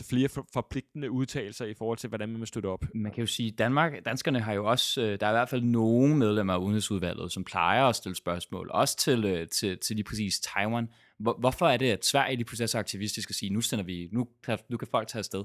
[0.10, 2.86] flere forpligtende udtalelser i forhold til, hvordan man støtte op.
[2.96, 5.62] Man kan jo sige, Danmark, danskerne har jo også, øh, der er i hvert fald
[5.62, 10.04] nogle medlemmer af udenrigsudvalget, som plejer at stille spørgsmål, også til, øh, til, til lige
[10.04, 10.90] præcis Taiwan.
[11.20, 14.10] Hvorfor er det, at Sverige lige pludselig er så aktivistisk at sige, nu sender vi,
[14.12, 14.28] nu,
[14.70, 15.44] nu kan folk tage afsted?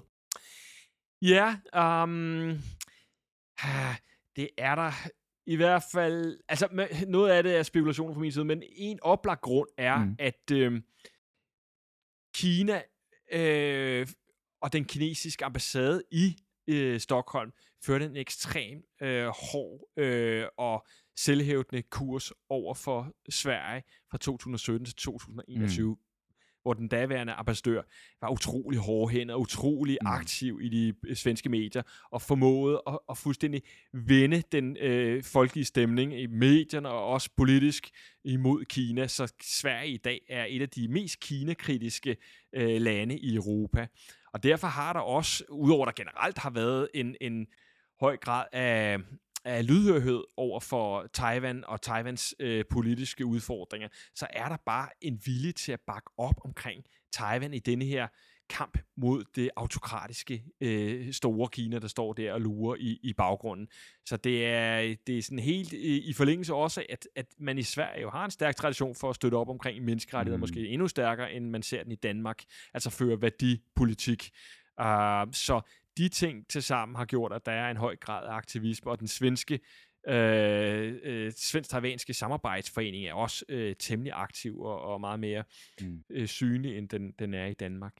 [1.23, 1.57] Ja,
[2.03, 2.59] um,
[4.37, 4.93] det er der
[5.49, 9.41] i hvert fald, altså noget af det er spekulationer fra min side, men en oplagt
[9.41, 10.17] grund er, mm.
[10.19, 10.83] at øh,
[12.35, 12.83] Kina
[13.33, 14.09] øh,
[14.63, 17.53] og den kinesiske ambassade i øh, Stockholm
[17.85, 24.95] førte en ekstrem øh, hård øh, og selvhævdende kurs over for Sverige fra 2017 til
[24.95, 25.91] 2021.
[25.91, 25.97] Mm
[26.69, 27.83] hvor den daværende ambassadør
[28.21, 30.07] var utrolig hårdhændet og utrolig mm.
[30.07, 35.65] aktiv i de øh, svenske medier, og formåede at, at fuldstændig vende den øh, folkelige
[35.65, 37.91] stemning i medierne og også politisk
[38.25, 42.17] imod Kina, så Sverige i dag er et af de mest Kina-kritiske
[42.53, 43.87] øh, lande i Europa.
[44.33, 47.47] Og derfor har der også, udover der generelt har været en, en
[48.01, 48.99] høj grad af,
[49.45, 55.21] af lydhørhed over for Taiwan og Taiwans øh, politiske udfordringer, så er der bare en
[55.25, 58.09] vilje til at bakke op omkring Taiwan i denne her
[58.49, 63.69] kamp mod det autokratiske øh, store Kina, der står der og lurer i, i baggrunden.
[64.07, 67.63] Så det er, det er sådan helt i, i forlængelse også, at, at man i
[67.63, 70.41] Sverige jo har en stærk tradition for at støtte op omkring menneskerettigheder, mm.
[70.41, 74.31] måske endnu stærkere, end man ser den i Danmark, altså føre værdipolitik.
[74.81, 75.61] Uh, så
[75.99, 79.01] de ting til sammen har gjort, at der er en høj grad af aktivisme, og
[79.01, 79.61] den svenske
[80.09, 85.45] øh, øh, svensk-taiwanske samarbejdsforening er også øh, temmelig aktiv og, og meget mere
[85.81, 86.05] mm.
[86.11, 87.95] øh, synlig, end den, den er i Danmark.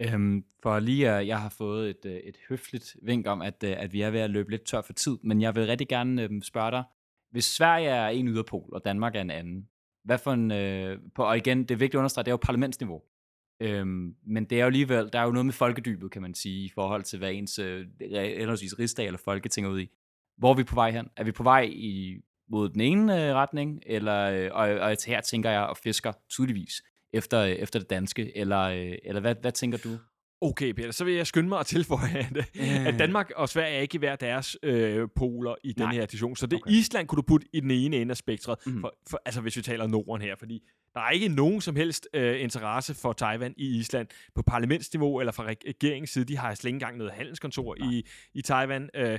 [0.00, 3.74] Øhm, for lige at jeg har fået et, øh, et høfligt vink om, at, øh,
[3.78, 6.22] at vi er ved at løbe lidt tør for tid, men jeg vil rigtig gerne
[6.22, 6.84] øh, spørge dig,
[7.30, 9.68] hvis Sverige er en yderpol, og Danmark er en anden,
[10.04, 12.38] hvad for en, øh, på, og igen, det er vigtigt at understrege, det er jo
[12.42, 13.02] parlamentsniveau.
[13.60, 16.64] Øhm, men det er jo alligevel, der er jo noget med folkedybet, kan man sige,
[16.64, 17.86] i forhold til, hvad ens øh,
[18.78, 19.90] rigsdag eller folketing er ude i.
[20.38, 21.08] Hvor er vi på vej hen?
[21.16, 25.20] Er vi på vej i, mod den ene øh, retning, eller, øh, og, og her
[25.20, 29.52] tænker jeg og fisker tydeligvis efter, øh, efter det danske, eller, øh, eller hvad, hvad
[29.52, 29.88] tænker du?
[30.40, 32.86] Okay, Peter, så vil jeg skynde mig at tilføje, at, øh.
[32.86, 36.36] at Danmark og Sverige er ikke hver deres øh, poler i den her diskussion.
[36.36, 36.70] Så det okay.
[36.70, 38.80] Island kunne du putte i den ene ende af spektret, mm.
[38.80, 40.62] for, for, altså hvis vi taler Norden her, fordi
[40.94, 45.32] der er ikke nogen som helst øh, interesse for Taiwan i Island på parlamentsniveau eller
[45.32, 46.24] fra regeringens side.
[46.24, 48.90] De har slet ikke engang noget handelskontor i, i Taiwan.
[48.94, 49.18] Øh,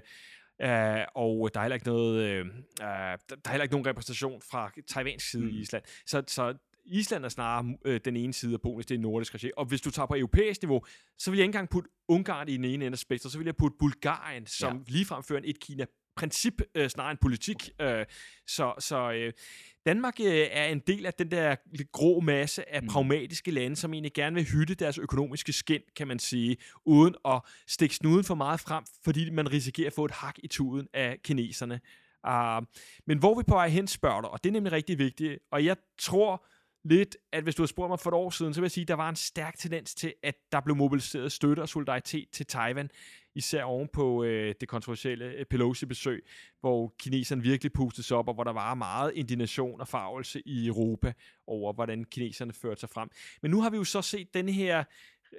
[0.64, 0.68] Uh,
[1.16, 2.48] og der er heller ikke noget, uh,
[2.80, 5.50] der er heller ikke nogen repræsentation fra Taiwans side mm.
[5.50, 5.84] i Island.
[6.06, 6.54] Så, så
[6.88, 9.52] Island er snarere øh, den ene side af Polen, det er nordisk regi.
[9.58, 10.86] Og hvis du tager på europæisk niveau,
[11.18, 13.46] så vil jeg ikke engang putte Ungarn i den ene ende af spektret, så vil
[13.46, 14.84] jeg putte Bulgarien, som ja.
[14.88, 15.86] ligefrem fører et Kina
[16.18, 17.70] princip øh, snarere en politik.
[17.82, 18.06] Øh,
[18.48, 19.34] så så øh,
[19.86, 21.56] Danmark øh, er en del af den der
[21.92, 22.88] grå masse af mm.
[22.88, 27.42] pragmatiske lande, som egentlig gerne vil hytte deres økonomiske skin, kan man sige, uden at
[27.68, 31.18] stikke snuden for meget frem, fordi man risikerer at få et hak i tuden af
[31.24, 31.80] kineserne.
[32.28, 32.66] Uh,
[33.08, 35.66] men hvor vi på vej hen, spørger dig, og det er nemlig rigtig vigtigt, og
[35.66, 36.46] jeg tror,
[36.88, 38.82] lidt, at hvis du havde spurgt mig for et år siden, så vil jeg sige,
[38.82, 42.46] at der var en stærk tendens til, at der blev mobiliseret støtte og solidaritet til
[42.46, 42.90] Taiwan,
[43.36, 46.26] især oven på øh, det kontroversielle øh, Pelosi-besøg,
[46.60, 50.68] hvor kineserne virkelig pustede sig op, og hvor der var meget indignation og farvelse i
[50.68, 51.14] Europa
[51.48, 53.10] over, hvordan kineserne førte sig frem.
[53.42, 54.84] Men nu har vi jo så set den her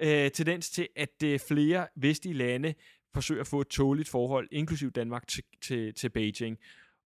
[0.01, 2.75] øh, tendens til, at øh, flere vestlige lande
[3.15, 6.59] forsøger at få et tåligt forhold, inklusiv Danmark, til, til, til Beijing.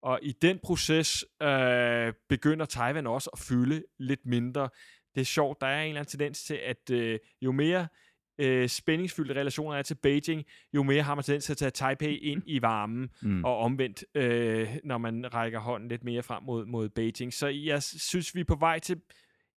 [0.03, 4.69] Og i den proces øh, begynder Taiwan også at fylde lidt mindre.
[5.15, 7.89] Det er sjovt, der er en eller anden tendens til, at øh, jo mere
[8.39, 12.17] øh, spændingsfyldte relationer er til Beijing, jo mere har man tendens til at tage Taipei
[12.17, 13.45] ind i varmen, mm.
[13.45, 17.33] og omvendt, øh, når man rækker hånden lidt mere frem mod, mod Beijing.
[17.35, 19.01] Så jeg synes, vi er på vej til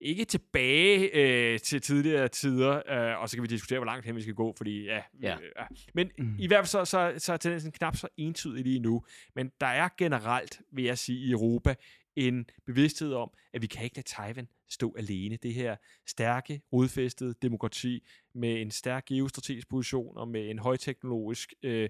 [0.02, 4.16] ikke tilbage øh, til tidligere tider, øh, og så kan vi diskutere, hvor langt hen
[4.16, 5.36] vi skal gå, fordi ja, ja.
[5.36, 6.36] Øh, men mm.
[6.40, 9.04] i hvert fald så, så, så er tendensen knap så entydig lige nu,
[9.36, 11.76] men der er generelt, vil jeg sige, i Europa
[12.16, 15.38] en bevidsthed om, at vi kan ikke lade Taiwan stå alene.
[15.44, 15.76] Det her
[16.08, 18.04] stærke, rodfæstede demokrati
[18.36, 21.90] med en stærk geostrategisk position og med en højteknologisk øh,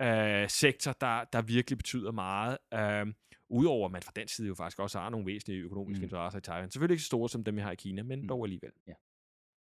[0.00, 2.58] øh, sektor, der, der virkelig betyder meget.
[2.74, 3.06] Øh,
[3.54, 6.04] Udover at man fra den side jo faktisk også har nogle væsentlige økonomiske mm.
[6.04, 6.70] interesser i Taiwan.
[6.70, 8.28] Selvfølgelig ikke så store som dem, vi har i Kina, men mm.
[8.28, 8.70] dog alligevel.
[8.86, 8.92] Ja.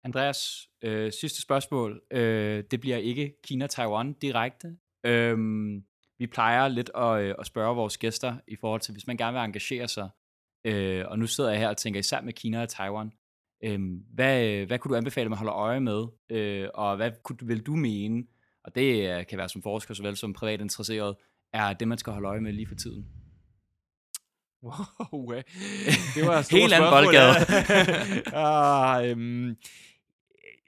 [0.05, 2.03] Andreas, øh, sidste spørgsmål.
[2.11, 4.77] Øh, det bliver ikke Kina-Taiwan direkte.
[5.05, 5.39] Øh,
[6.19, 9.39] vi plejer lidt at, øh, at spørge vores gæster i forhold til, hvis man gerne
[9.39, 10.09] vil engagere sig,
[10.65, 13.13] øh, og nu sidder jeg her og tænker især med Kina og Taiwan,
[13.65, 13.81] øh,
[14.15, 17.63] hvad, hvad kunne du anbefale, at man holder øje med, øh, og hvad kunne, vil
[17.63, 18.25] du mene,
[18.65, 21.17] og det kan være som forsker såvel som privat interesseret,
[21.53, 23.28] er det, man skal holde øje med lige for tiden?
[24.63, 25.33] Wow,
[26.15, 27.35] det var et Helt anden boldgade.
[28.35, 29.57] ah, øhm,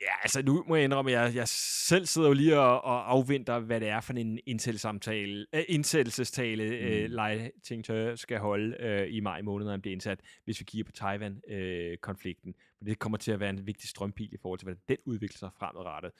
[0.00, 3.10] ja, altså nu må jeg indrømme, at jeg, jeg selv sidder jo lige og, og
[3.10, 6.86] afventer, hvad det er for en indsættelsestale, øh, indsættelsestale mm.
[6.86, 10.64] øh, Lai Ching-te skal holde øh, i maj måned, når han bliver indsat, hvis vi
[10.64, 12.54] kigger på Taiwan-konflikten.
[12.82, 15.38] Øh, det kommer til at være en vigtig strømpil i forhold til, hvordan den udvikler
[15.38, 16.12] sig fremadrettet.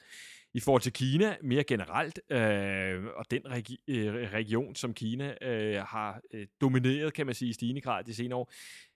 [0.53, 5.83] I forhold til Kina mere generelt, øh, og den regi- øh, region, som Kina øh,
[5.83, 8.51] har øh, domineret, kan man sige, i stigende grad de senere år,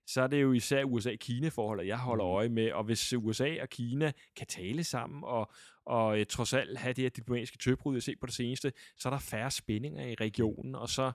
[0.07, 2.31] så er det jo især USA-Kina-forholdet, jeg holder mm.
[2.31, 2.71] øje med.
[2.71, 5.51] Og hvis USA og Kina kan tale sammen og,
[5.85, 9.09] og øh, trods alt have det her diplomatiske tøbrud, jeg set på det seneste, så
[9.09, 11.11] er der færre spændinger i regionen, og så